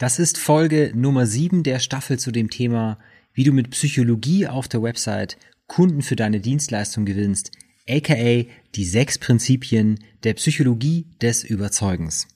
Das 0.00 0.18
ist 0.18 0.38
Folge 0.38 0.92
Nummer 0.94 1.26
7 1.26 1.62
der 1.62 1.78
Staffel 1.78 2.18
zu 2.18 2.30
dem 2.30 2.48
Thema, 2.48 2.98
wie 3.34 3.44
du 3.44 3.52
mit 3.52 3.68
Psychologie 3.68 4.46
auf 4.46 4.66
der 4.66 4.82
Website 4.82 5.36
Kunden 5.66 6.00
für 6.00 6.16
deine 6.16 6.40
Dienstleistung 6.40 7.04
gewinnst, 7.04 7.50
aka 7.86 8.46
die 8.74 8.84
sechs 8.86 9.18
Prinzipien 9.18 9.98
der 10.24 10.32
Psychologie 10.32 11.04
des 11.20 11.44
Überzeugens. 11.44 12.28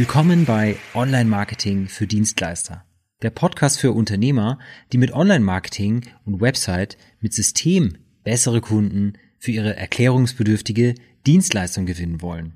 Willkommen 0.00 0.46
bei 0.46 0.76
Online 0.94 1.28
Marketing 1.28 1.86
für 1.86 2.06
Dienstleister. 2.06 2.86
Der 3.20 3.28
Podcast 3.28 3.78
für 3.78 3.92
Unternehmer, 3.92 4.58
die 4.94 4.96
mit 4.96 5.12
Online 5.12 5.44
Marketing 5.44 6.06
und 6.24 6.40
Website 6.40 6.96
mit 7.20 7.34
System 7.34 7.98
bessere 8.24 8.62
Kunden 8.62 9.18
für 9.38 9.50
ihre 9.50 9.76
erklärungsbedürftige 9.76 10.94
Dienstleistung 11.26 11.84
gewinnen 11.84 12.22
wollen. 12.22 12.54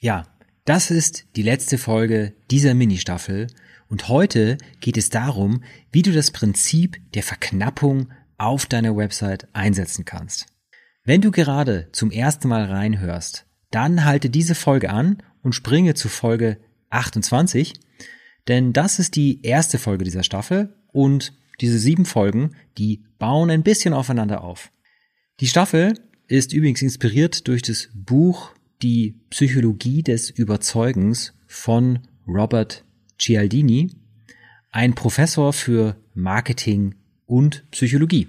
Ja, 0.00 0.24
das 0.64 0.90
ist 0.90 1.26
die 1.36 1.44
letzte 1.44 1.78
Folge 1.78 2.34
dieser 2.50 2.74
Ministaffel 2.74 3.46
und 3.88 4.08
heute 4.08 4.58
geht 4.80 4.96
es 4.96 5.08
darum, 5.08 5.62
wie 5.92 6.02
du 6.02 6.10
das 6.10 6.32
Prinzip 6.32 7.00
der 7.12 7.22
Verknappung 7.22 8.08
auf 8.38 8.66
deiner 8.66 8.96
Website 8.96 9.46
einsetzen 9.52 10.04
kannst. 10.04 10.46
Wenn 11.04 11.20
du 11.20 11.30
gerade 11.30 11.90
zum 11.92 12.10
ersten 12.10 12.48
Mal 12.48 12.64
reinhörst, 12.64 13.46
dann 13.70 14.04
halte 14.04 14.30
diese 14.30 14.56
Folge 14.56 14.90
an 14.90 15.22
und 15.44 15.54
springe 15.54 15.94
zu 15.94 16.08
Folge 16.08 16.58
28, 16.92 17.74
denn 18.48 18.72
das 18.72 18.98
ist 18.98 19.16
die 19.16 19.42
erste 19.42 19.78
Folge 19.78 20.04
dieser 20.04 20.22
Staffel 20.22 20.74
und 20.88 21.32
diese 21.60 21.78
sieben 21.78 22.04
Folgen, 22.04 22.56
die 22.78 23.04
bauen 23.18 23.50
ein 23.50 23.62
bisschen 23.62 23.94
aufeinander 23.94 24.42
auf. 24.42 24.72
Die 25.40 25.46
Staffel 25.46 25.94
ist 26.26 26.52
übrigens 26.52 26.82
inspiriert 26.82 27.46
durch 27.48 27.62
das 27.62 27.88
Buch 27.94 28.52
Die 28.82 29.20
Psychologie 29.30 30.02
des 30.02 30.30
Überzeugens 30.30 31.34
von 31.46 32.00
Robert 32.26 32.84
Cialdini, 33.18 33.90
ein 34.70 34.94
Professor 34.94 35.52
für 35.52 35.96
Marketing 36.14 36.96
und 37.26 37.70
Psychologie. 37.70 38.28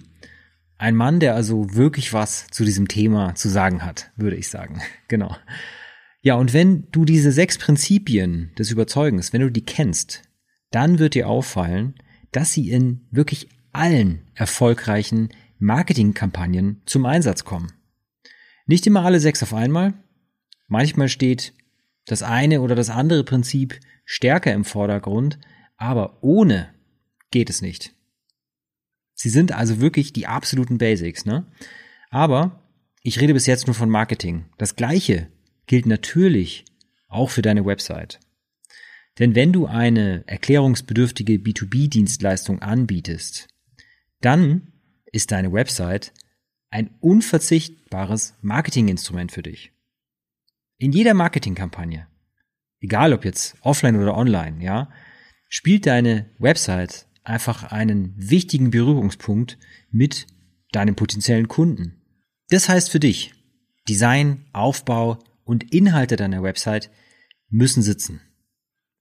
Ein 0.77 0.95
Mann, 0.95 1.19
der 1.19 1.35
also 1.35 1.73
wirklich 1.73 2.13
was 2.13 2.47
zu 2.47 2.65
diesem 2.65 2.87
Thema 2.87 3.35
zu 3.35 3.49
sagen 3.49 3.83
hat, 3.83 4.11
würde 4.15 4.35
ich 4.35 4.49
sagen. 4.49 4.81
Genau. 5.07 5.35
Ja, 6.25 6.35
und 6.35 6.53
wenn 6.53 6.87
du 6.91 7.03
diese 7.03 7.33
sechs 7.33 7.57
Prinzipien 7.57 8.51
des 8.57 8.71
Überzeugens, 8.71 9.33
wenn 9.33 9.41
du 9.41 9.51
die 9.51 9.65
kennst, 9.65 10.21
dann 10.71 10.97
wird 10.97 11.15
dir 11.15 11.27
auffallen, 11.27 11.95
dass 12.31 12.53
sie 12.53 12.71
in 12.71 13.01
wirklich 13.11 13.49
allen 13.73 14.21
erfolgreichen 14.33 15.29
Marketingkampagnen 15.59 16.81
zum 16.85 17.05
Einsatz 17.05 17.43
kommen. 17.43 17.73
Nicht 18.65 18.87
immer 18.87 19.03
alle 19.03 19.19
sechs 19.19 19.43
auf 19.43 19.53
einmal. 19.53 19.95
Manchmal 20.69 21.09
steht 21.09 21.53
das 22.05 22.23
eine 22.23 22.61
oder 22.61 22.75
das 22.75 22.89
andere 22.89 23.25
Prinzip 23.25 23.77
stärker 24.05 24.53
im 24.53 24.63
Vordergrund, 24.63 25.39
aber 25.75 26.23
ohne 26.23 26.69
geht 27.31 27.49
es 27.49 27.61
nicht. 27.61 27.93
Sie 29.13 29.29
sind 29.29 29.51
also 29.51 29.81
wirklich 29.81 30.13
die 30.13 30.27
absoluten 30.27 30.77
Basics, 30.77 31.25
ne? 31.25 31.45
Aber 32.09 32.63
ich 33.01 33.19
rede 33.19 33.33
bis 33.33 33.45
jetzt 33.45 33.67
nur 33.67 33.73
von 33.73 33.89
Marketing. 33.89 34.45
Das 34.57 34.77
gleiche 34.77 35.27
gilt 35.67 35.85
natürlich 35.85 36.65
auch 37.07 37.29
für 37.29 37.41
deine 37.41 37.65
Website. 37.65 38.19
Denn 39.19 39.35
wenn 39.35 39.53
du 39.53 39.67
eine 39.67 40.23
erklärungsbedürftige 40.27 41.33
B2B-Dienstleistung 41.33 42.61
anbietest, 42.61 43.47
dann 44.21 44.73
ist 45.11 45.31
deine 45.31 45.53
Website 45.53 46.11
ein 46.71 46.89
unverzichtbares 46.99 48.33
Marketinginstrument 48.41 49.31
für 49.31 49.43
dich. 49.43 49.71
In 50.79 50.91
jeder 50.91 51.13
Marketingkampagne, 51.13 52.07
egal 52.81 53.13
ob 53.13 53.23
jetzt 53.23 53.55
offline 53.61 53.95
oder 53.95 54.17
online, 54.17 54.63
ja, 54.63 54.89
spielt 55.49 55.85
deine 55.85 56.31
Website 56.39 57.07
einfach 57.23 57.63
einen 57.63 58.13
wichtigen 58.17 58.71
Berührungspunkt 58.71 59.59
mit 59.91 60.25
deinem 60.71 60.95
potenziellen 60.95 61.47
Kunden. 61.47 62.01
Das 62.49 62.67
heißt 62.67 62.89
für 62.89 62.99
dich, 62.99 63.33
Design, 63.87 64.45
Aufbau, 64.51 65.19
und 65.43 65.73
Inhalte 65.73 66.15
deiner 66.15 66.43
Website 66.43 66.89
müssen 67.49 67.83
sitzen. 67.83 68.21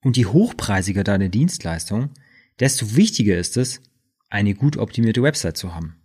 Und 0.01 0.17
je 0.17 0.25
hochpreisiger 0.25 1.03
deine 1.03 1.29
Dienstleistung, 1.29 2.11
desto 2.59 2.95
wichtiger 2.95 3.37
ist 3.37 3.57
es, 3.57 3.81
eine 4.29 4.53
gut 4.53 4.77
optimierte 4.77 5.23
Website 5.23 5.57
zu 5.57 5.73
haben. 5.73 5.95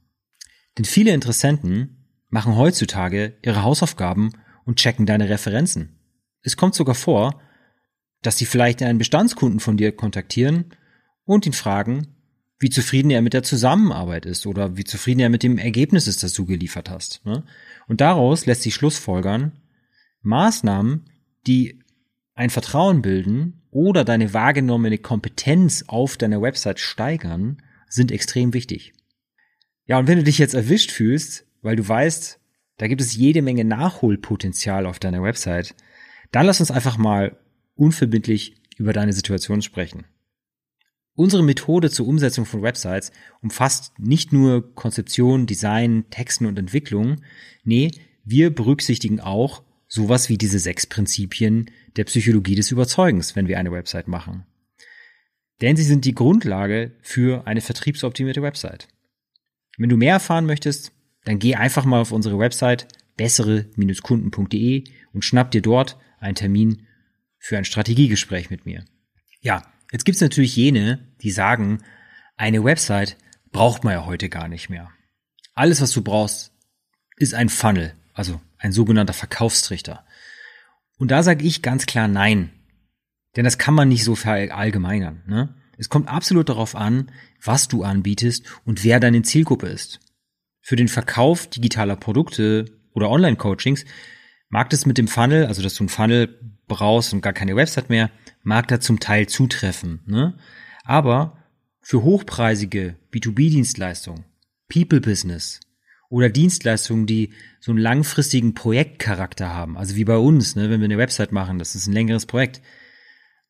Denn 0.76 0.84
viele 0.84 1.12
Interessenten 1.12 2.06
machen 2.28 2.56
heutzutage 2.56 3.36
ihre 3.42 3.62
Hausaufgaben 3.62 4.32
und 4.64 4.78
checken 4.78 5.06
deine 5.06 5.28
Referenzen. 5.28 5.98
Es 6.42 6.56
kommt 6.56 6.74
sogar 6.74 6.94
vor, 6.94 7.40
dass 8.22 8.38
sie 8.38 8.46
vielleicht 8.46 8.82
einen 8.82 8.98
Bestandskunden 8.98 9.60
von 9.60 9.76
dir 9.76 9.92
kontaktieren 9.92 10.66
und 11.24 11.46
ihn 11.46 11.52
fragen, 11.52 12.08
wie 12.58 12.70
zufrieden 12.70 13.10
er 13.10 13.22
mit 13.22 13.34
der 13.34 13.44
Zusammenarbeit 13.44 14.26
ist 14.26 14.46
oder 14.46 14.76
wie 14.76 14.84
zufrieden 14.84 15.20
er 15.20 15.30
mit 15.30 15.42
dem 15.42 15.58
Ergebnis 15.58 16.08
ist, 16.08 16.22
das 16.22 16.32
du 16.32 16.44
geliefert 16.44 16.90
hast. 16.90 17.24
Ne? 17.24 17.44
Und 17.86 18.00
daraus 18.00 18.46
lässt 18.46 18.62
sich 18.62 18.74
Schlussfolgern, 18.74 19.52
Maßnahmen, 20.28 21.10
die 21.46 21.80
ein 22.34 22.50
Vertrauen 22.50 23.02
bilden 23.02 23.62
oder 23.70 24.04
deine 24.04 24.32
wahrgenommene 24.32 24.98
Kompetenz 24.98 25.84
auf 25.88 26.16
deiner 26.16 26.40
Website 26.40 26.78
steigern, 26.78 27.60
sind 27.88 28.12
extrem 28.12 28.54
wichtig. 28.54 28.92
Ja, 29.86 29.98
und 29.98 30.06
wenn 30.06 30.18
du 30.18 30.24
dich 30.24 30.38
jetzt 30.38 30.54
erwischt 30.54 30.92
fühlst, 30.92 31.46
weil 31.62 31.76
du 31.76 31.86
weißt, 31.86 32.38
da 32.76 32.86
gibt 32.86 33.00
es 33.00 33.16
jede 33.16 33.42
Menge 33.42 33.64
Nachholpotenzial 33.64 34.86
auf 34.86 34.98
deiner 34.98 35.22
Website, 35.22 35.74
dann 36.30 36.46
lass 36.46 36.60
uns 36.60 36.70
einfach 36.70 36.98
mal 36.98 37.36
unverbindlich 37.74 38.54
über 38.76 38.92
deine 38.92 39.12
Situation 39.12 39.62
sprechen. 39.62 40.04
Unsere 41.14 41.42
Methode 41.42 41.90
zur 41.90 42.06
Umsetzung 42.06 42.44
von 42.44 42.62
Websites 42.62 43.10
umfasst 43.40 43.98
nicht 43.98 44.32
nur 44.32 44.74
Konzeption, 44.74 45.46
Design, 45.46 46.04
Texten 46.10 46.46
und 46.46 46.58
Entwicklung, 46.58 47.22
nee, 47.64 47.90
wir 48.24 48.54
berücksichtigen 48.54 49.18
auch 49.20 49.64
sowas 49.88 50.28
wie 50.28 50.38
diese 50.38 50.58
sechs 50.58 50.86
Prinzipien 50.86 51.70
der 51.96 52.04
Psychologie 52.04 52.54
des 52.54 52.70
Überzeugens, 52.70 53.34
wenn 53.34 53.48
wir 53.48 53.58
eine 53.58 53.72
Website 53.72 54.06
machen. 54.06 54.46
Denn 55.60 55.76
sie 55.76 55.82
sind 55.82 56.04
die 56.04 56.14
Grundlage 56.14 56.92
für 57.00 57.46
eine 57.46 57.60
vertriebsoptimierte 57.60 58.42
Website. 58.42 58.86
Wenn 59.76 59.88
du 59.88 59.96
mehr 59.96 60.12
erfahren 60.12 60.46
möchtest, 60.46 60.92
dann 61.24 61.38
geh 61.38 61.56
einfach 61.56 61.84
mal 61.84 62.00
auf 62.00 62.12
unsere 62.12 62.38
Website 62.38 62.86
bessere-kunden.de 63.16 64.84
und 65.12 65.24
schnapp 65.24 65.50
dir 65.50 65.62
dort 65.62 65.98
einen 66.20 66.36
Termin 66.36 66.86
für 67.38 67.58
ein 67.58 67.64
Strategiegespräch 67.64 68.50
mit 68.50 68.66
mir. 68.66 68.84
Ja, 69.40 69.62
jetzt 69.90 70.04
gibt's 70.04 70.20
natürlich 70.20 70.54
jene, 70.54 71.08
die 71.22 71.30
sagen, 71.30 71.82
eine 72.36 72.62
Website 72.62 73.16
braucht 73.50 73.84
man 73.84 73.94
ja 73.94 74.06
heute 74.06 74.28
gar 74.28 74.48
nicht 74.48 74.68
mehr. 74.68 74.90
Alles, 75.54 75.80
was 75.80 75.90
du 75.90 76.02
brauchst, 76.02 76.52
ist 77.16 77.34
ein 77.34 77.48
Funnel, 77.48 77.94
also 78.18 78.40
ein 78.58 78.72
sogenannter 78.72 79.12
Verkaufstrichter. 79.12 80.04
Und 80.98 81.10
da 81.10 81.22
sage 81.22 81.44
ich 81.44 81.62
ganz 81.62 81.86
klar 81.86 82.08
nein. 82.08 82.50
Denn 83.36 83.44
das 83.44 83.58
kann 83.58 83.74
man 83.74 83.88
nicht 83.88 84.02
so 84.02 84.16
verallgemeinern. 84.16 85.22
Ne? 85.26 85.54
Es 85.76 85.88
kommt 85.88 86.08
absolut 86.08 86.48
darauf 86.48 86.74
an, 86.74 87.12
was 87.42 87.68
du 87.68 87.84
anbietest 87.84 88.44
und 88.64 88.82
wer 88.82 88.98
deine 88.98 89.22
Zielgruppe 89.22 89.68
ist. 89.68 90.00
Für 90.60 90.74
den 90.74 90.88
Verkauf 90.88 91.46
digitaler 91.46 91.94
Produkte 91.94 92.64
oder 92.92 93.08
Online-Coachings 93.10 93.84
mag 94.48 94.70
das 94.70 94.86
mit 94.86 94.98
dem 94.98 95.06
Funnel, 95.06 95.46
also 95.46 95.62
dass 95.62 95.74
du 95.74 95.84
einen 95.84 95.88
Funnel 95.88 96.56
brauchst 96.66 97.12
und 97.12 97.20
gar 97.20 97.32
keine 97.32 97.54
Website 97.54 97.88
mehr, 97.88 98.10
mag 98.42 98.66
da 98.66 98.80
zum 98.80 98.98
Teil 98.98 99.28
zutreffen. 99.28 100.00
Ne? 100.06 100.36
Aber 100.82 101.44
für 101.80 102.02
hochpreisige 102.02 102.96
B2B-Dienstleistungen, 103.12 104.24
People-Business, 104.68 105.60
oder 106.08 106.28
Dienstleistungen, 106.28 107.06
die 107.06 107.32
so 107.60 107.72
einen 107.72 107.80
langfristigen 107.80 108.54
Projektcharakter 108.54 109.52
haben, 109.52 109.76
also 109.76 109.94
wie 109.96 110.04
bei 110.04 110.16
uns, 110.16 110.56
ne, 110.56 110.70
wenn 110.70 110.80
wir 110.80 110.86
eine 110.86 110.98
Website 110.98 111.32
machen, 111.32 111.58
das 111.58 111.74
ist 111.74 111.86
ein 111.86 111.92
längeres 111.92 112.26
Projekt, 112.26 112.62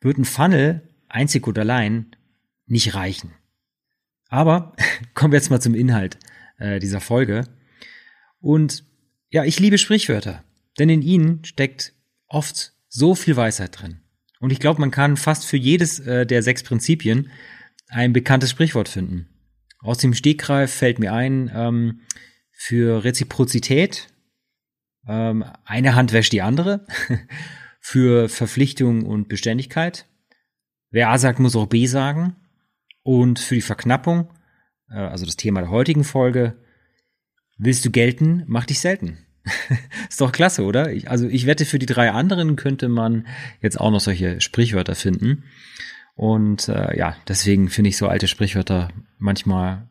wird 0.01 0.19
ein 0.19 0.25
Funnel 0.25 0.83
einzig 1.09 1.47
und 1.47 1.59
allein 1.59 2.17
nicht 2.67 2.95
reichen. 2.95 3.33
Aber 4.29 4.75
kommen 5.15 5.33
wir 5.33 5.39
jetzt 5.39 5.51
mal 5.51 5.61
zum 5.61 5.75
Inhalt 5.75 6.19
äh, 6.59 6.79
dieser 6.79 7.01
Folge. 7.01 7.45
Und 8.41 8.85
ja, 9.31 9.45
ich 9.45 9.61
liebe 9.61 9.79
Sprichwörter, 9.79 10.45
denn 10.79 10.89
in 10.89 11.03
ihnen 11.03 11.45
steckt 11.45 11.95
oft 12.29 12.73
so 12.89 13.15
viel 13.15 13.37
Weisheit 13.37 13.81
drin. 13.81 14.01
Und 14.41 14.53
ich 14.53 14.61
glaube, 14.61 14.81
man 14.81 14.91
kann 14.91 15.17
fast 15.17 15.47
für 15.47 15.57
jedes 15.57 15.99
äh, 16.01 16.27
der 16.27 16.43
sechs 16.43 16.63
Prinzipien 16.63 17.31
ein 17.89 18.13
bekanntes 18.13 18.51
Sprichwort 18.51 18.89
finden. 18.89 19.29
Aus 19.81 19.99
dem 19.99 20.15
Stegreif 20.15 20.73
fällt 20.73 20.99
mir 20.99 21.13
ein, 21.13 21.51
ähm, 21.55 22.01
für 22.59 23.05
Reziprozität. 23.05 24.09
Ähm, 25.07 25.45
eine 25.65 25.95
Hand 25.95 26.13
wäscht 26.13 26.33
die 26.33 26.43
andere. 26.43 26.85
für 27.81 28.29
Verpflichtung 28.29 29.07
und 29.07 29.29
Beständigkeit. 29.29 30.07
Wer 30.91 31.11
A 31.11 31.19
sagt, 31.19 31.39
muss 31.39 31.55
auch 31.55 31.69
B 31.69 31.87
sagen. 31.87 32.35
Und 33.05 33.39
für 33.39 33.55
die 33.55 33.63
Verknappung, 33.63 34.29
äh, 34.91 34.97
also 34.97 35.25
das 35.25 35.37
Thema 35.37 35.61
der 35.61 35.71
heutigen 35.71 36.03
Folge, 36.03 36.57
willst 37.57 37.85
du 37.85 37.91
gelten, 37.91 38.43
mach 38.49 38.67
dich 38.67 38.81
selten. 38.81 39.19
ist 40.09 40.21
doch 40.21 40.33
klasse, 40.33 40.65
oder? 40.65 40.93
Ich, 40.93 41.09
also 41.09 41.29
ich 41.29 41.47
wette, 41.47 41.65
für 41.65 41.79
die 41.79 41.87
drei 41.87 42.11
anderen 42.11 42.57
könnte 42.57 42.89
man 42.89 43.29
jetzt 43.63 43.81
auch 43.81 43.93
noch 43.93 44.01
solche 44.01 44.41
Sprichwörter 44.41 44.97
finden. 44.97 45.45
Und 46.17 46.69
äh, 46.69 46.99
ja, 46.99 47.17
deswegen 47.29 47.69
finde 47.69 47.91
ich 47.91 47.97
so 47.97 48.09
alte 48.09 48.27
Sprichwörter 48.27 48.89
manchmal 49.19 49.88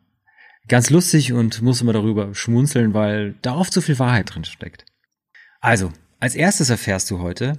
ganz 0.68 0.90
lustig 0.90 1.34
und 1.34 1.62
muss 1.62 1.82
immer 1.82 1.94
darüber 1.94 2.34
schmunzeln, 2.36 2.94
weil 2.94 3.36
da 3.42 3.56
oft 3.56 3.74
so 3.74 3.82
viel 3.82 4.00
Wahrheit 4.00 4.34
drin 4.34 4.44
steckt. 4.44 4.86
Also, 5.60 5.92
als 6.20 6.36
erstes 6.36 6.70
erfährst 6.70 7.10
du 7.12 7.20
heute, 7.20 7.56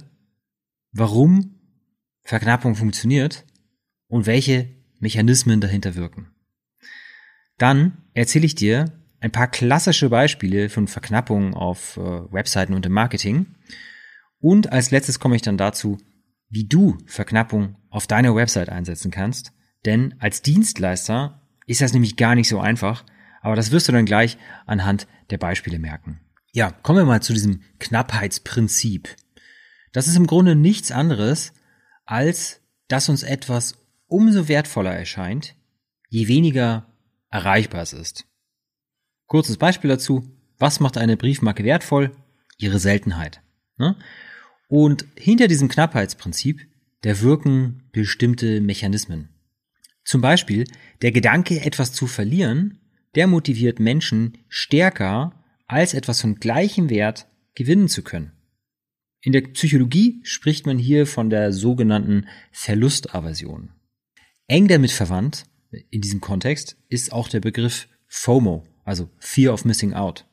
warum 0.91 1.55
Verknappung 2.23 2.75
funktioniert 2.75 3.45
und 4.07 4.25
welche 4.25 4.69
Mechanismen 4.99 5.61
dahinter 5.61 5.95
wirken. 5.95 6.31
Dann 7.57 7.97
erzähle 8.13 8.45
ich 8.45 8.55
dir 8.55 8.91
ein 9.19 9.31
paar 9.31 9.47
klassische 9.47 10.09
Beispiele 10.09 10.69
von 10.69 10.87
Verknappung 10.87 11.53
auf 11.53 11.97
äh, 11.97 12.01
Webseiten 12.31 12.73
und 12.73 12.85
im 12.85 12.93
Marketing. 12.93 13.47
Und 14.39 14.71
als 14.71 14.91
letztes 14.91 15.19
komme 15.19 15.35
ich 15.35 15.41
dann 15.41 15.57
dazu, 15.57 15.97
wie 16.49 16.65
du 16.65 16.97
Verknappung 17.05 17.75
auf 17.89 18.07
deiner 18.07 18.35
Website 18.35 18.69
einsetzen 18.69 19.11
kannst. 19.11 19.51
Denn 19.85 20.15
als 20.19 20.41
Dienstleister 20.41 21.38
ist 21.69 21.81
das 21.81 21.93
nämlich 21.93 22.15
gar 22.15 22.33
nicht 22.33 22.49
so 22.49 22.59
einfach, 22.59 23.05
aber 23.41 23.55
das 23.55 23.69
wirst 23.69 23.87
du 23.87 23.91
dann 23.91 24.05
gleich 24.05 24.37
anhand 24.65 25.07
der 25.29 25.37
Beispiele 25.37 25.77
merken. 25.77 26.19
Ja, 26.51 26.71
kommen 26.71 26.97
wir 26.97 27.05
mal 27.05 27.21
zu 27.21 27.31
diesem 27.31 27.61
Knappheitsprinzip. 27.77 29.15
Das 29.93 30.07
ist 30.07 30.15
im 30.15 30.25
Grunde 30.25 30.55
nichts 30.55 30.91
anderes, 30.91 31.53
als 32.05 32.61
dass 32.87 33.07
uns 33.07 33.21
etwas 33.21 33.75
umso 34.07 34.47
wertvoller 34.47 34.91
erscheint, 34.95 35.55
je 36.09 36.27
weniger 36.27 36.87
erreichbar 37.29 37.83
es 37.83 37.93
ist. 37.93 38.25
Kurzes 39.27 39.57
Beispiel 39.57 39.91
dazu. 39.91 40.27
Was 40.57 40.79
macht 40.79 40.97
eine 40.97 41.17
Briefmarke 41.17 41.63
wertvoll? 41.63 42.15
Ihre 42.57 42.79
Seltenheit. 42.79 43.41
Ne? 43.77 43.95
Und 44.69 45.05
hinter 45.15 45.47
diesem 45.47 45.69
Knappheitsprinzip, 45.69 46.67
der 47.03 47.21
wirken 47.21 47.87
bestimmte 47.91 48.59
Mechanismen. 48.59 49.29
Zum 50.09 50.21
Beispiel 50.21 50.65
der 51.03 51.11
Gedanke, 51.11 51.61
etwas 51.61 51.93
zu 51.93 52.07
verlieren, 52.07 52.79
der 53.13 53.27
motiviert 53.27 53.79
Menschen 53.79 54.39
stärker, 54.47 55.35
als 55.67 55.93
etwas 55.93 56.21
von 56.21 56.39
gleichem 56.39 56.89
Wert 56.89 57.27
gewinnen 57.53 57.87
zu 57.87 58.01
können. 58.01 58.31
In 59.21 59.33
der 59.33 59.41
Psychologie 59.41 60.19
spricht 60.23 60.65
man 60.65 60.79
hier 60.79 61.05
von 61.05 61.29
der 61.29 61.53
sogenannten 61.53 62.25
Verlustaversion. 62.51 63.69
Eng 64.47 64.67
damit 64.67 64.89
verwandt, 64.89 65.43
in 65.91 66.01
diesem 66.01 66.21
Kontext, 66.21 66.75
ist 66.87 67.11
auch 67.11 67.27
der 67.27 67.41
Begriff 67.41 67.87
FOMO, 68.07 68.65
also 68.85 69.11
Fear 69.19 69.53
of 69.53 69.63
Missing 69.63 69.93
Out. 69.93 70.25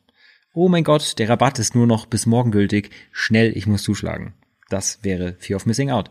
Oh 0.54 0.70
mein 0.70 0.84
Gott, 0.84 1.18
der 1.18 1.28
Rabatt 1.28 1.58
ist 1.58 1.74
nur 1.74 1.86
noch 1.86 2.06
bis 2.06 2.24
morgen 2.24 2.50
gültig, 2.50 2.88
schnell, 3.12 3.54
ich 3.54 3.66
muss 3.66 3.82
zuschlagen. 3.82 4.32
Das 4.70 5.00
wäre 5.04 5.36
Fear 5.38 5.56
of 5.56 5.66
Missing 5.66 5.90
Out. 5.90 6.08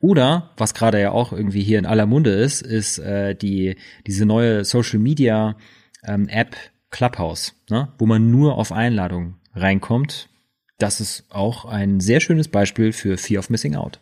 Oder, 0.00 0.50
was 0.56 0.74
gerade 0.74 1.00
ja 1.00 1.10
auch 1.10 1.32
irgendwie 1.32 1.62
hier 1.62 1.78
in 1.78 1.86
aller 1.86 2.06
Munde 2.06 2.30
ist, 2.30 2.62
ist 2.62 2.98
äh, 2.98 3.34
die 3.34 3.76
diese 4.06 4.26
neue 4.26 4.64
Social 4.64 5.00
Media 5.00 5.56
ähm, 6.04 6.28
App 6.28 6.56
Clubhouse, 6.90 7.54
ne? 7.68 7.92
wo 7.98 8.06
man 8.06 8.30
nur 8.30 8.56
auf 8.56 8.72
Einladung 8.72 9.36
reinkommt. 9.54 10.30
Das 10.78 11.00
ist 11.00 11.24
auch 11.30 11.64
ein 11.64 11.98
sehr 11.98 12.20
schönes 12.20 12.48
Beispiel 12.48 12.92
für 12.92 13.18
Fear 13.18 13.40
of 13.40 13.50
Missing 13.50 13.74
Out. 13.74 14.00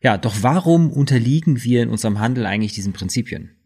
Ja, 0.00 0.16
doch 0.16 0.36
warum 0.40 0.90
unterliegen 0.90 1.62
wir 1.62 1.82
in 1.82 1.90
unserem 1.90 2.18
Handel 2.18 2.46
eigentlich 2.46 2.72
diesen 2.72 2.94
Prinzipien? 2.94 3.56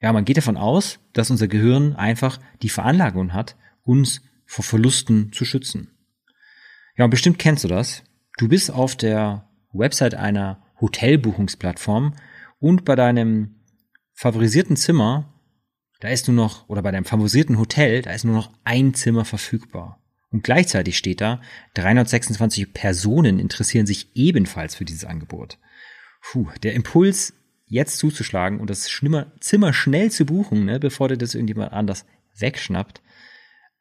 Ja, 0.00 0.12
man 0.12 0.24
geht 0.24 0.36
davon 0.36 0.56
aus, 0.56 0.98
dass 1.12 1.30
unser 1.30 1.48
Gehirn 1.48 1.94
einfach 1.94 2.38
die 2.62 2.68
Veranlagung 2.68 3.32
hat, 3.32 3.56
uns 3.82 4.20
vor 4.44 4.64
Verlusten 4.64 5.32
zu 5.32 5.44
schützen. 5.44 5.90
Ja, 6.96 7.04
und 7.04 7.10
bestimmt 7.10 7.38
kennst 7.38 7.64
du 7.64 7.68
das. 7.68 8.02
Du 8.36 8.48
bist 8.48 8.70
auf 8.70 8.96
der 8.96 9.48
Website 9.78 10.14
einer 10.14 10.62
Hotelbuchungsplattform 10.80 12.14
und 12.58 12.84
bei 12.84 12.96
deinem 12.96 13.56
favorisierten 14.14 14.76
Zimmer, 14.76 15.32
da 16.00 16.08
ist 16.08 16.28
nur 16.28 16.36
noch, 16.36 16.68
oder 16.68 16.82
bei 16.82 16.90
deinem 16.90 17.04
favorisierten 17.04 17.58
Hotel, 17.58 18.02
da 18.02 18.12
ist 18.12 18.24
nur 18.24 18.34
noch 18.34 18.52
ein 18.64 18.94
Zimmer 18.94 19.24
verfügbar. 19.24 20.02
Und 20.30 20.42
gleichzeitig 20.42 20.98
steht 20.98 21.20
da, 21.20 21.40
326 21.74 22.72
Personen 22.72 23.38
interessieren 23.38 23.86
sich 23.86 24.10
ebenfalls 24.14 24.74
für 24.74 24.84
dieses 24.84 25.04
Angebot. 25.04 25.58
Puh, 26.20 26.48
der 26.62 26.74
Impuls 26.74 27.34
jetzt 27.66 27.98
zuzuschlagen 27.98 28.60
und 28.60 28.70
das 28.70 28.82
Zimmer 29.40 29.72
schnell 29.72 30.10
zu 30.10 30.26
buchen, 30.26 30.64
ne, 30.64 30.78
bevor 30.78 31.08
dir 31.08 31.16
das 31.16 31.34
irgendjemand 31.34 31.72
anders 31.72 32.04
wegschnappt, 32.38 33.00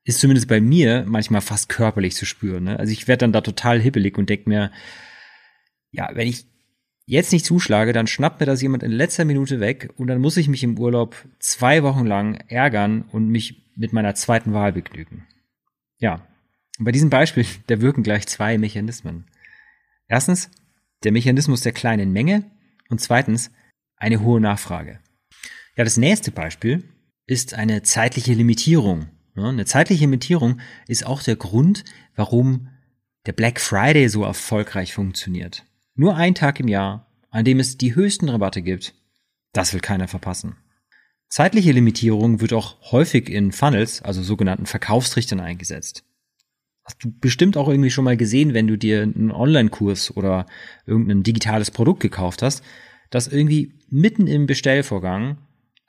ist 0.04 0.20
zumindest 0.20 0.48
bei 0.48 0.62
mir 0.62 1.04
manchmal 1.08 1.42
fast 1.42 1.68
körperlich 1.68 2.16
zu 2.16 2.26
spüren. 2.26 2.66
Ne? 2.66 2.80
Also 2.80 2.94
ich 2.94 3.08
werde 3.08 3.22
dann 3.22 3.34
da 3.34 3.42
total 3.42 3.82
hibbelig 3.82 4.18
und 4.18 4.30
denke 4.30 4.48
mir, 4.48 4.72
ja, 5.96 6.10
wenn 6.14 6.28
ich 6.28 6.46
jetzt 7.06 7.32
nicht 7.32 7.46
zuschlage, 7.46 7.94
dann 7.94 8.08
schnappt 8.08 8.40
mir 8.40 8.46
das 8.46 8.62
jemand 8.62 8.84
in 8.84 8.92
letzter 8.92 9.26
Minute 9.26 9.60
weg 9.60 9.94
und 9.98 10.08
dann 10.08 10.20
muss 10.20 10.38
ich 10.38 10.48
mich 10.48 10.64
im 10.64 10.78
Urlaub 10.78 11.16
zwei 11.40 11.84
Wochen 11.84 12.06
lang 12.06 12.36
ärgern 12.48 13.04
und 13.12 13.30
mich 13.30 13.64
mit 13.76 13.94
meiner 13.94 14.16
zweiten 14.16 14.54
Wahl 14.54 14.74
begnügen. 14.74 15.28
Ja, 16.00 16.28
und 16.78 16.86
bei 16.86 16.92
diesem 16.92 17.10
Beispiel, 17.10 17.46
da 17.68 17.82
wirken 17.82 18.04
gleich 18.04 18.28
zwei 18.28 18.58
Mechanismen. 18.58 19.26
Erstens, 20.08 20.50
der 21.04 21.12
Mechanismus 21.12 21.62
der 21.62 21.72
kleinen 21.72 22.12
Menge 22.12 22.46
und 22.90 23.02
zweitens, 23.02 23.52
eine 23.98 24.22
hohe 24.22 24.42
Nachfrage. 24.42 25.00
Ja, 25.78 25.84
das 25.84 25.98
nächste 25.98 26.32
Beispiel 26.32 26.84
ist 27.28 27.54
eine 27.54 27.84
zeitliche 27.84 28.34
Limitierung. 28.34 29.08
Eine 29.36 29.66
zeitliche 29.66 30.02
Limitierung 30.02 30.62
ist 30.88 31.06
auch 31.06 31.22
der 31.22 31.36
Grund, 31.36 31.84
warum 32.16 32.70
der 33.26 33.34
Black 33.34 33.60
Friday 33.60 34.08
so 34.08 34.24
erfolgreich 34.24 34.94
funktioniert. 34.94 35.66
Nur 35.96 36.16
ein 36.18 36.36
Tag 36.36 36.60
im 36.60 36.68
Jahr, 36.68 37.08
an 37.30 37.46
dem 37.46 37.60
es 37.60 37.78
die 37.78 37.96
höchsten 37.96 38.30
Rabatte 38.30 38.62
gibt, 38.62 38.94
das 39.54 39.74
will 39.74 39.80
keiner 39.80 40.08
verpassen. 40.08 40.58
Zeitliche 41.30 41.72
Limitierung 41.72 42.42
wird 42.42 42.54
auch 42.54 42.92
häufig 42.92 43.30
in 43.30 43.52
Funnels, 43.52 44.02
also 44.02 44.22
sogenannten 44.22 44.66
Verkaufstrichtern 44.66 45.40
eingesetzt. 45.40 46.04
Hast 46.84 47.04
du 47.04 47.12
bestimmt 47.20 47.58
auch 47.58 47.68
irgendwie 47.68 47.90
schon 47.90 48.04
mal 48.04 48.18
gesehen, 48.18 48.54
wenn 48.54 48.68
du 48.68 48.78
dir 48.78 49.02
einen 49.02 49.32
Online-Kurs 49.32 50.16
oder 50.16 50.46
irgendein 50.86 51.24
digitales 51.24 51.72
Produkt 51.72 52.02
gekauft 52.02 52.42
hast, 52.42 52.64
dass 53.10 53.28
irgendwie 53.28 53.74
mitten 53.90 54.28
im 54.28 54.46
Bestellvorgang 54.46 55.38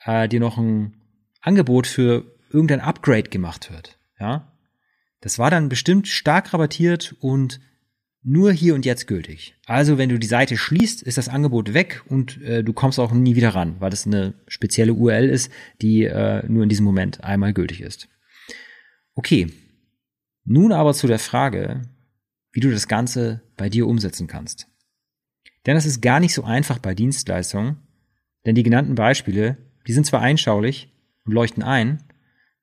äh, 0.05 0.29
dir 0.29 0.41
noch 0.41 0.57
ein 0.57 0.95
Angebot 1.43 1.87
für 1.87 2.25
irgendein 2.51 2.81
Upgrade 2.81 3.29
gemacht 3.29 3.71
wird. 3.71 3.99
Ja, 4.19 4.53
das 5.21 5.39
war 5.39 5.51
dann 5.51 5.69
bestimmt 5.69 6.09
stark 6.09 6.55
rabattiert 6.55 7.15
und 7.21 7.61
nur 8.29 8.51
hier 8.51 8.75
und 8.75 8.85
jetzt 8.85 9.07
gültig. 9.07 9.55
Also 9.67 9.99
wenn 9.99 10.09
du 10.09 10.19
die 10.19 10.27
Seite 10.27 10.57
schließt, 10.57 11.01
ist 11.01 11.17
das 11.17 11.29
Angebot 11.29 11.75
weg 11.75 12.03
und 12.09 12.43
äh, 12.43 12.65
du 12.65 12.73
kommst 12.73 12.99
auch 12.99 13.13
nie 13.13 13.37
wieder 13.37 13.51
ran, 13.51 13.77
weil 13.79 13.91
das 13.91 14.05
eine 14.05 14.35
spezielle 14.49 14.95
URL 14.95 15.31
ist, 15.31 15.51
die 15.81 16.03
äh, 16.03 16.45
nur 16.49 16.65
in 16.65 16.69
diesem 16.69 16.85
Moment 16.85 17.23
einmal 17.23 17.53
gültig 17.53 17.81
ist. 17.83 18.09
Okay, 19.15 19.53
nun 20.45 20.73
aber 20.73 20.93
zu 20.93 21.07
der 21.07 21.21
Frage, 21.21 21.83
wie 22.51 22.59
du 22.59 22.73
das 22.73 22.89
Ganze 22.89 23.43
bei 23.57 23.69
dir 23.69 23.87
umsetzen 23.87 24.27
kannst. 24.27 24.67
Denn 25.65 25.77
das 25.77 25.87
ist 25.87 26.03
gar 26.03 26.19
nicht 26.19 26.35
so 26.35 26.43
einfach 26.43 26.79
bei 26.79 26.97
Dienstleistungen, 26.97 27.77
denn 28.45 28.57
die 28.57 28.65
genannten 28.65 28.97
Beispiele, 28.97 29.57
die 29.87 29.93
sind 29.93 30.05
zwar 30.05 30.21
einschaulich 30.21 30.93
und 31.25 31.33
leuchten 31.33 31.63
ein, 31.63 32.03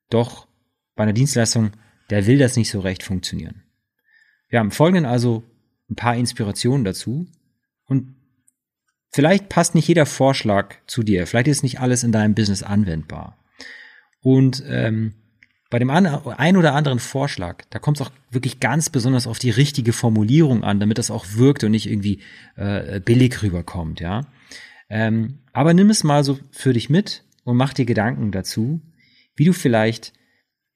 doch 0.10 0.46
bei 0.96 1.04
einer 1.04 1.14
Dienstleistung, 1.14 1.72
der 2.10 2.28
will 2.28 2.38
das 2.38 2.58
nicht 2.58 2.70
so 2.70 2.82
recht 2.82 3.02
funktionieren. 3.02 3.64
Wir 4.50 4.60
haben 4.60 4.72
folgenden 4.72 5.06
also 5.06 5.44
ein 5.90 5.96
paar 5.96 6.16
Inspirationen 6.16 6.86
dazu 6.86 7.28
und 7.86 8.16
vielleicht 9.12 9.50
passt 9.50 9.76
nicht 9.76 9.88
jeder 9.88 10.06
Vorschlag 10.06 10.76
zu 10.88 11.04
dir, 11.04 11.28
vielleicht 11.28 11.48
ist 11.48 11.64
nicht 11.64 11.80
alles 11.80 12.04
in 12.04 12.12
deinem 12.12 12.36
Business 12.36 12.64
anwendbar. 12.64 13.38
Und 14.22 14.64
ähm, 14.68 15.14
bei 15.70 15.80
dem 15.80 15.90
ein 15.90 16.58
oder 16.58 16.76
anderen 16.76 17.00
Vorschlag, 17.00 17.64
da 17.72 17.80
kommt 17.80 18.00
es 18.00 18.06
auch 18.06 18.12
wirklich 18.30 18.60
ganz 18.60 18.92
besonders 18.92 19.26
auf 19.26 19.40
die 19.40 19.50
richtige 19.50 19.92
Formulierung 19.92 20.64
an, 20.64 20.80
damit 20.80 21.00
das 21.00 21.10
auch 21.10 21.26
wirkt 21.34 21.64
und 21.64 21.72
nicht 21.72 21.90
irgendwie 21.90 22.22
äh, 22.56 23.00
billig 23.00 23.42
rüberkommt, 23.42 24.00
ja. 24.00 24.28
Ähm, 24.90 25.40
aber 25.52 25.74
nimm 25.74 25.90
es 25.90 26.04
mal 26.04 26.24
so 26.24 26.38
für 26.52 26.74
dich 26.74 26.92
mit 26.92 27.24
und 27.44 27.58
mach 27.58 27.74
dir 27.74 27.86
Gedanken 27.86 28.32
dazu, 28.32 28.82
wie 29.36 29.46
du 29.46 29.54
vielleicht 29.54 30.14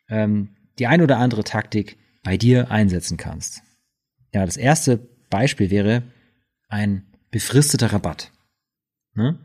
ähm, 0.10 0.56
die 0.80 0.88
ein 0.88 1.04
oder 1.04 1.20
andere 1.20 1.44
Taktik 1.44 1.98
bei 2.24 2.38
dir 2.38 2.72
einsetzen 2.72 3.18
kannst. 3.18 3.62
Ja, 4.38 4.46
das 4.46 4.58
erste 4.58 5.00
Beispiel 5.32 5.72
wäre 5.72 6.04
ein 6.70 7.08
befristeter 7.32 7.92
Rabatt. 7.92 8.32
Ne? 9.16 9.40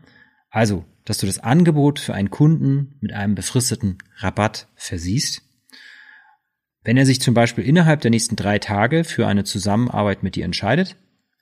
Also, 0.51 0.85
dass 1.07 1.17
du 1.17 1.25
das 1.25 1.39
Angebot 1.39 1.99
für 1.99 2.13
einen 2.13 2.29
Kunden 2.29 2.99
mit 3.01 3.15
einem 3.15 3.35
befristeten 3.35 3.97
Rabatt 4.19 4.69
versiehst. 4.75 5.41
Wenn 6.85 6.99
er 6.99 7.07
sich 7.07 7.23
zum 7.23 7.33
Beispiel 7.33 7.65
innerhalb 7.65 8.03
der 8.03 8.11
nächsten 8.11 8.37
drei 8.37 8.59
Tage 8.59 9.05
für 9.05 9.27
eine 9.27 9.45
Zusammenarbeit 9.45 10.23
mit 10.23 10.37
dir 10.37 10.45
entscheidet, 10.45 10.97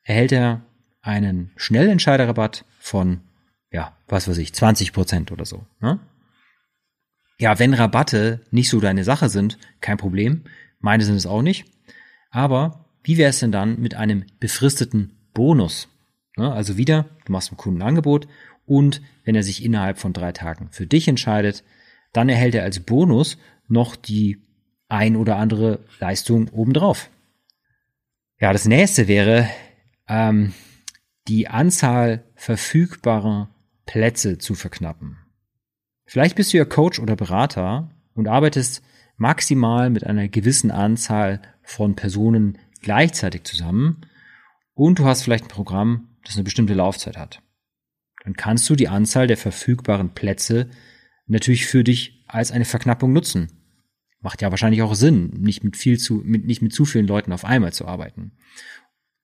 erhält 0.05 0.31
er 0.31 0.63
einen 1.03 1.51
Schnellentscheiderrabatt 1.57 2.65
von, 2.79 3.21
ja, 3.73 3.97
was 4.07 4.29
weiß 4.29 4.39
ich, 4.39 4.53
20 4.53 4.93
Prozent 4.93 5.33
oder 5.33 5.45
so. 5.45 5.67
Ne? 5.81 5.99
Ja, 7.41 7.59
wenn 7.59 7.75
Rabatte 7.75 8.43
nicht 8.53 8.71
so 8.71 8.79
deine 8.79 9.03
Sache 9.03 9.29
sind, 9.29 9.59
kein 9.81 9.97
Problem. 9.97 10.45
Meine 10.79 11.03
sind 11.03 11.17
es 11.17 11.27
auch 11.27 11.43
nicht. 11.43 11.65
Aber 12.31 12.87
wie 13.03 13.17
wäre 13.17 13.31
es 13.31 13.41
denn 13.41 13.53
dann 13.53 13.81
mit 13.81 13.95
einem 13.95 14.25
befristeten 14.39 15.13
Bonus? 15.35 15.89
Ne? 16.37 16.53
Also 16.53 16.77
wieder, 16.77 17.07
du 17.25 17.33
machst 17.33 17.51
dem 17.51 17.57
Kunden 17.57 17.83
ein 17.83 17.89
Angebot 17.89 18.29
und 18.67 19.03
wenn 19.25 19.35
er 19.35 19.43
sich 19.43 19.65
innerhalb 19.65 19.99
von 19.99 20.13
drei 20.13 20.33
Tagen 20.33 20.69
für 20.71 20.87
dich 20.87 21.09
entscheidet, 21.09 21.65
dann 22.13 22.29
erhält 22.29 22.55
er 22.55 22.65
als 22.65 22.81
Bonus 22.81 23.39
noch 23.69 23.97
die 23.97 24.39
ein 24.89 25.17
oder 25.17 25.37
andere 25.37 25.81
Leistung 26.01 26.49
obendrauf. 26.49 27.11
Ja, 28.39 28.53
das 28.53 28.65
nächste 28.65 29.07
wäre 29.07 29.49
ähm, 30.09 30.53
die 31.29 31.49
Anzahl 31.49 32.25
verfügbarer 32.35 33.49
Plätze 33.87 34.39
zu 34.39 34.55
verknappen. 34.55 35.19
Vielleicht 36.07 36.37
bist 36.37 36.53
du 36.53 36.57
ja 36.57 36.65
Coach 36.65 36.99
oder 36.99 37.17
Berater 37.17 37.91
und 38.15 38.27
arbeitest 38.27 38.83
maximal 39.17 39.91
mit 39.91 40.05
einer 40.05 40.29
gewissen 40.29 40.71
Anzahl 40.71 41.41
von 41.63 41.95
Personen 41.95 42.59
gleichzeitig 42.81 43.45
zusammen 43.45 44.07
und 44.75 44.99
du 44.99 45.05
hast 45.05 45.23
vielleicht 45.23 45.45
ein 45.45 45.49
Programm, 45.49 46.09
das 46.25 46.37
eine 46.37 46.45
bestimmte 46.45 46.75
Laufzeit 46.75 47.17
hat. 47.17 47.43
Dann 48.25 48.35
kannst 48.35 48.69
du 48.69 48.77
die 48.77 48.89
Anzahl 48.89 49.27
der 49.27 49.37
verfügbaren 49.37 50.11
Plätze 50.11 50.69
natürlich 51.27 51.67
für 51.67 51.85
dich 51.85 52.25
als 52.27 52.53
eine 52.53 52.65
Verknappung 52.65 53.13
nutzen. 53.13 53.49
Macht 54.21 54.43
ja 54.43 54.51
wahrscheinlich 54.51 54.83
auch 54.83 54.95
Sinn, 54.95 55.31
nicht 55.39 55.65
mit 55.65 55.77
viel 55.77 55.99
zu, 55.99 56.23
mit, 56.25 56.45
nicht 56.45 56.61
mit 56.61 56.75
zu 56.75 56.85
vielen 56.85 57.07
Leuten 57.07 57.33
auf 57.33 57.45
einmal 57.45 57.73
zu 57.73 57.87
arbeiten. 57.87 58.33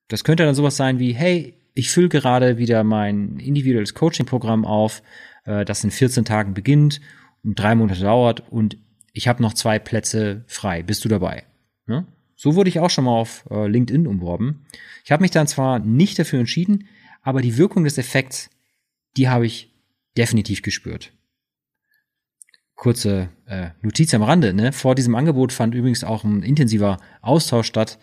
Das 0.09 0.25
könnte 0.25 0.45
dann 0.45 0.55
sowas 0.55 0.77
sein 0.77 0.99
wie, 0.99 1.13
hey, 1.13 1.55
ich 1.75 1.91
fülle 1.91 2.09
gerade 2.09 2.57
wieder 2.57 2.85
mein 2.85 3.39
individuelles 3.39 3.93
Coaching-Programm 3.93 4.65
auf, 4.65 5.03
äh, 5.45 5.65
das 5.65 5.85
in 5.85 5.91
14 5.91 6.25
Tagen 6.25 6.55
beginnt 6.55 7.01
und 7.45 7.59
drei 7.59 7.75
Monate 7.75 8.01
dauert 8.01 8.51
und 8.51 8.79
ich 9.13 9.29
habe 9.29 9.43
noch 9.43 9.53
zwei 9.53 9.79
Plätze 9.79 10.45
frei. 10.47 10.83
Bist 10.83 11.05
du 11.05 11.09
dabei? 11.09 11.45
Ne? 11.87 12.07
So 12.37 12.55
wurde 12.55 12.69
ich 12.69 12.79
auch 12.79 12.91
schon 12.91 13.05
mal 13.05 13.19
auf 13.19 13.45
äh, 13.51 13.67
LinkedIn 13.67 14.07
umworben. 14.07 14.67
Ich 15.05 15.11
habe 15.11 15.23
mich 15.23 15.31
dann 15.31 15.47
zwar 15.47 15.79
nicht 15.79 16.19
dafür 16.19 16.39
entschieden, 16.39 16.87
aber 17.23 17.41
die 17.41 17.57
Wirkung 17.57 17.85
des 17.85 17.99
Effekts, 17.99 18.51
die 19.17 19.29
habe 19.29 19.47
ich 19.47 19.75
definitiv 20.17 20.63
gespürt. 20.63 21.13
Kurze 22.75 23.31
äh, 23.47 23.71
Notiz 23.81 24.13
am 24.13 24.23
Rande. 24.23 24.53
Ne? 24.53 24.73
Vor 24.73 24.95
diesem 24.95 25.15
Angebot 25.15 25.53
fand 25.53 25.75
übrigens 25.75 26.05
auch 26.05 26.25
ein 26.25 26.43
intensiver 26.43 26.99
Austausch 27.23 27.67
statt. 27.67 27.99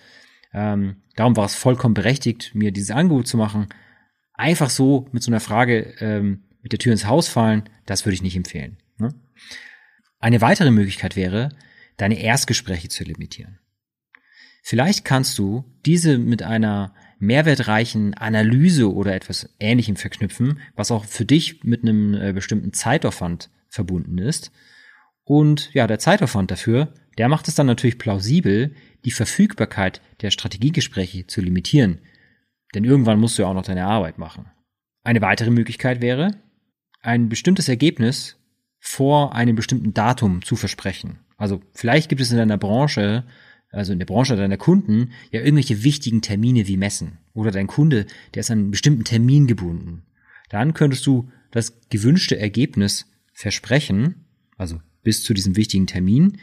Ähm, 0.52 0.98
darum 1.16 1.38
war 1.38 1.46
es 1.46 1.56
vollkommen 1.56 1.94
berechtigt, 1.94 2.56
mir 2.56 2.72
dieses 2.72 2.92
Angebot 2.92 3.28
zu 3.28 3.38
machen. 3.38 3.68
Einfach 4.34 4.72
so 4.72 5.08
mit 5.12 5.22
so 5.22 5.30
einer 5.30 5.40
Frage 5.40 5.94
ähm, 6.00 6.44
mit 6.64 6.72
der 6.72 6.80
Tür 6.80 6.92
ins 6.92 7.06
Haus 7.06 7.28
fallen, 7.28 7.70
das 7.86 8.06
würde 8.06 8.16
ich 8.16 8.24
nicht 8.24 8.36
empfehlen. 8.36 8.78
Ne? 8.98 9.14
Eine 10.20 10.42
weitere 10.42 10.72
Möglichkeit 10.72 11.16
wäre, 11.16 11.50
deine 11.98 12.20
Erstgespräche 12.20 12.90
zu 12.90 13.04
limitieren. 13.04 13.60
Vielleicht 14.66 15.04
kannst 15.04 15.38
du 15.38 15.66
diese 15.86 16.18
mit 16.18 16.42
einer 16.42 16.96
mehrwertreichen 17.20 18.14
Analyse 18.14 18.92
oder 18.92 19.14
etwas 19.14 19.50
Ähnlichem 19.60 19.98
verknüpfen, 19.98 20.60
was 20.76 20.90
auch 20.90 21.04
für 21.04 21.26
dich 21.26 21.64
mit 21.66 21.84
einem 21.84 22.14
äh, 22.14 22.32
bestimmten 22.32 22.72
Zeitaufwand 22.72 23.50
verbunden 23.68 24.18
ist. 24.18 24.52
Und 25.26 25.74
ja, 25.74 25.86
der 25.86 26.00
Zeitaufwand 26.00 26.50
dafür, 26.50 26.94
der 27.18 27.28
macht 27.28 27.50
es 27.50 27.56
dann 27.56 27.68
natürlich 27.68 27.98
plausibel, 27.98 28.74
die 29.04 29.12
Verfügbarkeit 29.12 30.02
der 30.22 30.32
Strategiegespräche 30.32 31.28
zu 31.28 31.42
limitieren. 31.42 32.00
Denn 32.74 32.86
irgendwann 32.86 33.20
musst 33.20 33.38
du 33.38 33.44
ja 33.44 33.50
auch 33.50 33.54
noch 33.54 33.66
deine 33.66 33.86
Arbeit 33.86 34.18
machen. 34.18 34.46
Eine 35.04 35.22
weitere 35.22 35.52
Möglichkeit 35.52 36.02
wäre, 36.02 36.38
ein 37.02 37.28
bestimmtes 37.28 37.68
Ergebnis 37.68 38.38
vor 38.80 39.36
einem 39.36 39.58
bestimmten 39.58 39.94
Datum 39.94 40.42
zu 40.42 40.56
versprechen. 40.56 41.20
Also 41.38 41.62
vielleicht 41.74 42.08
gibt 42.08 42.22
es 42.22 42.32
in 42.32 42.38
deiner 42.38 42.58
Branche, 42.58 43.26
also 43.74 43.92
in 43.92 44.00
der 44.00 44.06
Branche 44.06 44.36
deiner 44.36 44.58
Kunden, 44.58 45.12
ja 45.32 45.42
irgendwelche 45.42 45.84
wichtigen 45.84 46.22
Termine 46.22 46.68
wie 46.68 46.78
Messen. 46.78 47.18
Oder 47.34 47.52
dein 47.52 47.68
Kunde, 47.68 48.06
der 48.34 48.42
ist 48.42 48.52
an 48.52 48.60
einen 48.60 48.72
bestimmten 48.72 49.04
Termin 49.04 49.48
gebunden. 49.48 50.04
Dann 50.50 50.74
könntest 50.74 51.06
du 51.08 51.30
das 51.52 51.80
gewünschte 51.90 52.38
Ergebnis 52.38 53.12
versprechen, 53.34 54.26
also 54.58 54.80
bis 55.02 55.24
zu 55.24 55.34
diesem 55.34 55.56
wichtigen 55.56 55.88
Termin, 55.88 56.38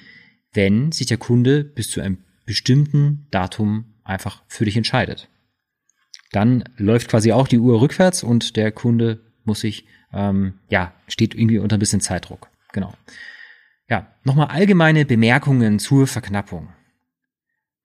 wenn 0.53 0.93
sich 0.93 1.07
der 1.07 1.19
Kunde 1.19 1.63
bis 1.65 1.91
zu 1.91 2.01
einem 2.01 2.19
bestimmten 2.47 3.27
Datum 3.31 3.85
einfach 4.03 4.43
für 4.49 4.65
dich 4.65 4.77
entscheidet. 4.77 5.29
Dann 6.33 6.65
läuft 6.77 7.09
quasi 7.09 7.33
auch 7.33 7.47
die 7.47 7.59
Uhr 7.59 7.81
rückwärts 7.81 8.25
und 8.25 8.57
der 8.57 8.73
Kunde 8.73 9.21
muss 9.45 9.61
sich, 9.61 9.87
ähm, 10.13 10.55
ja, 10.69 10.95
steht 11.07 11.35
irgendwie 11.35 11.59
unter 11.59 11.77
ein 11.77 11.81
bisschen 11.81 12.01
Zeitdruck. 12.01 12.49
Genau. 12.73 12.93
Ja, 13.89 14.15
nochmal 14.25 14.49
allgemeine 14.49 15.05
Bemerkungen 15.05 15.79
zur 15.79 16.07
Verknappung. 16.07 16.69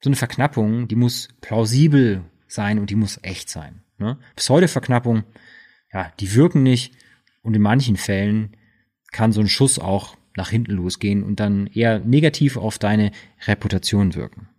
So 0.02 0.10
eine 0.10 0.16
Verknappung, 0.16 0.88
die 0.88 0.96
muss 0.96 1.30
plausibel 1.42 2.24
sein 2.48 2.80
und 2.80 2.90
die 2.90 2.96
muss 2.96 3.20
echt 3.24 3.50
sein. 3.50 3.82
Ne? 3.98 4.18
Pseudo-Verknappung, 4.36 5.24
ja, 5.92 6.12
die 6.20 6.34
wirken 6.36 6.64
nicht 6.64 6.94
und 7.42 7.56
in 7.56 7.62
manchen 7.62 7.96
Fällen 7.96 8.56
kann 9.12 9.32
so 9.32 9.42
ein 9.42 9.48
Schuss 9.48 9.80
auch 9.80 10.18
nach 10.36 10.50
hinten 10.50 10.74
losgehen 10.74 11.24
und 11.24 11.40
dann 11.40 11.68
eher 11.68 12.00
negativ 12.00 12.58
auf 12.58 12.78
deine 12.78 13.12
Reputation 13.48 14.16
wirken. 14.16 14.50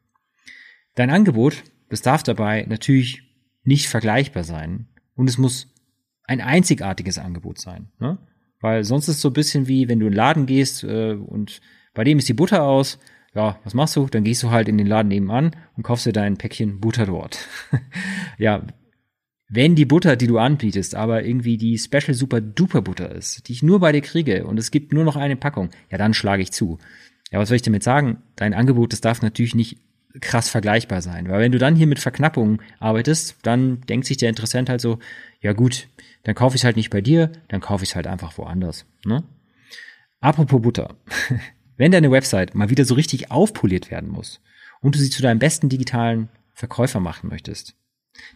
Dein 0.94 1.10
Angebot, 1.10 1.64
das 1.90 2.00
darf 2.00 2.22
dabei 2.22 2.64
natürlich 2.68 3.22
nicht 3.64 3.88
vergleichbar 3.88 4.44
sein 4.44 4.88
und 5.14 5.28
es 5.28 5.36
muss 5.36 5.74
ein 6.24 6.40
einzigartiges 6.40 7.18
Angebot 7.18 7.58
sein. 7.58 7.88
Ne? 7.98 8.18
Weil 8.60 8.84
sonst 8.84 9.08
ist 9.08 9.16
es 9.16 9.20
so 9.20 9.28
ein 9.28 9.34
bisschen 9.34 9.68
wie, 9.68 9.88
wenn 9.88 10.00
du 10.00 10.06
in 10.06 10.12
den 10.12 10.16
Laden 10.16 10.46
gehst 10.46 10.82
äh, 10.84 11.12
und 11.12 11.60
bei 11.94 12.04
dem 12.04 12.18
ist 12.18 12.28
die 12.28 12.34
Butter 12.34 12.62
aus, 12.62 12.98
ja, 13.36 13.60
was 13.64 13.74
machst 13.74 13.94
du? 13.96 14.06
Dann 14.06 14.24
gehst 14.24 14.42
du 14.42 14.50
halt 14.50 14.66
in 14.66 14.78
den 14.78 14.86
Laden 14.86 15.08
nebenan 15.08 15.54
und 15.76 15.82
kaufst 15.82 16.06
dir 16.06 16.12
dein 16.12 16.38
Päckchen 16.38 16.80
Butter 16.80 17.04
dort. 17.04 17.46
ja, 18.38 18.62
wenn 19.48 19.76
die 19.76 19.84
Butter, 19.84 20.16
die 20.16 20.26
du 20.26 20.38
anbietest, 20.38 20.94
aber 20.94 21.22
irgendwie 21.22 21.58
die 21.58 21.78
Special 21.78 22.14
Super 22.14 22.40
Duper 22.40 22.80
Butter 22.80 23.14
ist, 23.14 23.46
die 23.46 23.52
ich 23.52 23.62
nur 23.62 23.78
bei 23.78 23.92
dir 23.92 24.00
kriege 24.00 24.46
und 24.46 24.58
es 24.58 24.70
gibt 24.70 24.92
nur 24.92 25.04
noch 25.04 25.16
eine 25.16 25.36
Packung, 25.36 25.68
ja, 25.90 25.98
dann 25.98 26.14
schlage 26.14 26.42
ich 26.42 26.50
zu. 26.50 26.78
Ja, 27.30 27.38
was 27.38 27.48
soll 27.48 27.56
ich 27.56 27.62
damit 27.62 27.82
sagen? 27.82 28.22
Dein 28.36 28.54
Angebot, 28.54 28.92
das 28.92 29.02
darf 29.02 29.20
natürlich 29.20 29.54
nicht 29.54 29.78
krass 30.20 30.48
vergleichbar 30.48 31.02
sein. 31.02 31.28
Weil 31.28 31.40
wenn 31.40 31.52
du 31.52 31.58
dann 31.58 31.76
hier 31.76 31.86
mit 31.86 31.98
Verknappungen 31.98 32.62
arbeitest, 32.80 33.36
dann 33.42 33.82
denkt 33.82 34.06
sich 34.06 34.16
der 34.16 34.30
Interessent 34.30 34.70
halt 34.70 34.80
so, 34.80 34.98
ja 35.42 35.52
gut, 35.52 35.88
dann 36.22 36.34
kaufe 36.34 36.56
ich 36.56 36.60
es 36.60 36.64
halt 36.64 36.76
nicht 36.76 36.90
bei 36.90 37.02
dir, 37.02 37.32
dann 37.48 37.60
kaufe 37.60 37.84
ich 37.84 37.90
es 37.90 37.96
halt 37.96 38.06
einfach 38.06 38.38
woanders. 38.38 38.86
Ne? 39.04 39.24
Apropos 40.20 40.62
Butter. 40.62 40.96
wenn 41.76 41.92
deine 41.92 42.10
Website 42.10 42.54
mal 42.54 42.70
wieder 42.70 42.84
so 42.84 42.94
richtig 42.94 43.30
aufpoliert 43.30 43.90
werden 43.90 44.08
muss 44.08 44.40
und 44.80 44.94
du 44.94 44.98
sie 44.98 45.10
zu 45.10 45.22
deinem 45.22 45.38
besten 45.38 45.68
digitalen 45.68 46.28
Verkäufer 46.52 47.00
machen 47.00 47.28
möchtest, 47.28 47.74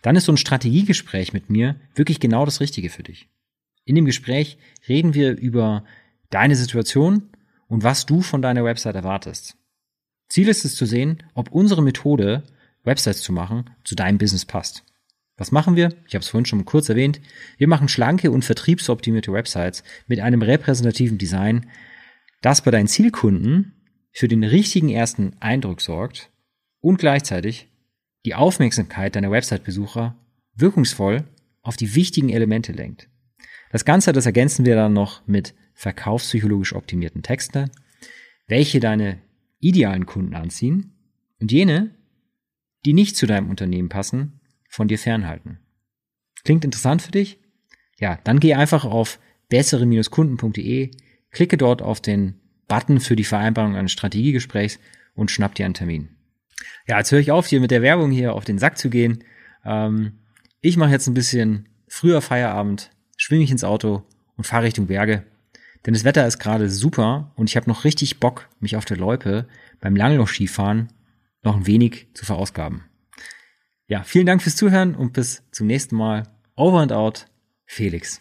dann 0.03 0.17
ist 0.17 0.27
so 0.27 0.33
ein 0.33 0.37
Strategiegespräch 0.37 1.33
mit 1.33 1.51
mir 1.51 1.77
wirklich 1.95 2.21
genau 2.21 2.45
das 2.45 2.61
Richtige 2.61 2.91
für 2.91 3.03
dich. 3.03 3.29
In 3.85 3.95
dem 3.95 4.05
Gespräch 4.05 4.59
reden 4.89 5.15
wir 5.15 5.37
über 5.37 5.85
deine 6.29 6.55
Situation 6.55 7.31
und 7.67 7.83
was 7.83 8.07
du 8.07 8.21
von 8.21 8.43
deiner 8.43 8.65
Website 8.65 8.95
erwartest. 8.95 9.57
Ziel 10.29 10.49
ist 10.49 10.65
es 10.65 10.77
zu 10.77 10.87
sehen, 10.87 11.23
ob 11.35 11.51
unsere 11.51 11.83
Methode, 11.83 12.45
Websites 12.85 13.23
zu 13.23 13.33
machen, 13.33 13.71
zu 13.85 13.95
deinem 13.95 14.19
Business 14.19 14.45
passt. 14.45 14.85
Was 15.37 15.53
machen 15.53 15.75
wir? 15.75 15.95
Ich 16.07 16.15
habe 16.15 16.23
es 16.23 16.29
vorhin 16.29 16.45
schon 16.45 16.65
kurz 16.67 16.89
erwähnt. 16.89 17.21
Wir 17.57 17.67
machen 17.67 17.89
schlanke 17.89 18.31
und 18.31 18.45
vertriebsoptimierte 18.45 19.33
Websites 19.33 19.83
mit 20.07 20.21
einem 20.21 20.43
repräsentativen 20.43 21.17
Design, 21.17 21.67
das 22.41 22.63
bei 22.63 22.71
deinen 22.71 22.89
Zielkunden 22.89 23.75
für 24.13 24.29
den 24.29 24.45
richtigen 24.45 24.89
ersten 24.89 25.37
Eindruck 25.41 25.81
sorgt 25.81 26.31
und 26.81 26.99
gleichzeitig 26.99 27.69
die 28.25 28.35
Aufmerksamkeit 28.35 29.17
deiner 29.17 29.31
Website-Besucher 29.31 30.17
wirkungsvoll 30.55 31.25
auf 31.63 31.77
die 31.77 31.95
wichtigen 31.95 32.29
Elemente 32.29 32.73
lenkt. 32.73 33.09
Das 33.71 33.85
Ganze, 33.85 34.13
das 34.13 34.27
ergänzen 34.27 34.65
wir 34.65 34.75
dann 34.75 34.93
noch 34.93 35.27
mit 35.27 35.55
verkaufspsychologisch 35.75 36.75
optimierten 36.75 37.23
Texten, 37.23 37.71
welche 38.47 38.81
deine 38.81 39.21
idealen 39.61 40.07
Kunden 40.07 40.35
anziehen 40.35 40.93
und 41.41 41.53
jene, 41.53 41.95
die 42.85 42.93
nicht 42.93 43.17
zu 43.17 43.27
deinem 43.27 43.49
Unternehmen 43.49 43.89
passen, 43.89 44.41
von 44.69 44.89
dir 44.89 44.99
fernhalten. 44.99 45.59
Klingt 46.45 46.65
interessant 46.65 47.03
für 47.03 47.13
dich? 47.13 47.39
Ja, 47.99 48.19
dann 48.25 48.41
geh 48.41 48.55
einfach 48.55 48.85
auf 48.85 49.21
bessere-kunden.de, 49.49 50.91
klicke 51.31 51.57
dort 51.57 51.83
auf 51.83 52.01
den 52.01 52.35
Button 52.69 53.01
für 53.01 53.17
die 53.17 53.25
Vereinbarung 53.25 53.77
eines 53.77 53.93
Strategiegesprächs 53.93 54.79
und 55.15 55.31
schnapp 55.31 55.55
dir 55.55 55.65
einen 55.65 55.75
Termin. 55.75 56.09
Ja, 56.87 56.99
jetzt 56.99 57.13
höre 57.13 57.21
ich 57.21 57.31
auf, 57.31 57.47
hier 57.47 57.61
mit 57.61 57.71
der 57.71 57.83
Werbung 57.83 58.11
hier 58.11 58.35
auf 58.35 58.45
den 58.45 58.59
Sack 58.59 58.79
zu 58.79 58.91
gehen. 58.91 59.25
Ähm, 59.65 60.19
ich 60.61 60.77
mache 60.77 60.91
jetzt 60.91 61.07
ein 61.07 61.15
bisschen 61.15 61.69
früher 61.89 62.21
Feierabend, 62.21 62.91
schwinge 63.17 63.45
ich 63.45 63.51
ins 63.51 63.65
Auto 63.65 64.05
und 64.37 64.45
fahre 64.45 64.65
Richtung 64.65 64.87
Berge. 64.87 65.25
Denn 65.87 65.95
das 65.95 66.05
Wetter 66.05 66.27
ist 66.27 66.39
gerade 66.39 66.69
super 66.69 67.33
und 67.37 67.49
ich 67.49 67.57
habe 67.57 67.69
noch 67.69 67.85
richtig 67.85 68.21
Bock, 68.21 68.49
mich 68.61 68.77
auf 68.77 68.85
der 68.85 68.99
Loipe 68.99 69.47
beim 69.81 69.97
Langlauf-Skifahren 69.97 70.93
noch 71.43 71.57
ein 71.57 71.67
wenig 71.67 72.09
zu 72.13 72.27
verausgaben. 72.27 72.85
Ja, 73.87 74.03
vielen 74.05 74.27
Dank 74.27 74.43
fürs 74.43 74.57
Zuhören 74.57 74.95
und 74.95 75.15
bis 75.15 75.43
zum 75.51 75.67
nächsten 75.67 75.97
Mal. 75.97 76.25
Over 76.55 76.81
and 76.81 76.93
out, 76.93 77.27
Felix. 77.65 78.21